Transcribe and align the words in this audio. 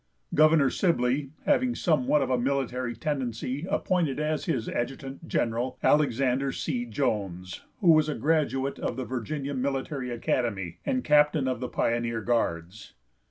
Gov. 0.33 0.71
Sibley, 0.71 1.29
having 1.45 1.75
somewhat 1.75 2.23
of 2.23 2.31
a 2.31 2.37
military 2.39 2.95
tendency, 2.95 3.67
appointed 3.69 4.19
as 4.19 4.45
his 4.45 4.67
adjutant 4.67 5.27
general, 5.27 5.77
Alexander 5.83 6.51
C. 6.51 6.85
Jones, 6.87 7.61
who 7.81 7.91
was 7.91 8.09
a 8.09 8.15
graduate 8.15 8.79
of 8.79 8.95
the 8.97 9.05
Virginia 9.05 9.53
Military 9.53 10.09
Academy, 10.09 10.79
and 10.87 11.03
captain 11.03 11.47
of 11.47 11.59
the 11.59 11.69
Pioneer 11.69 12.21
Guards. 12.21 12.95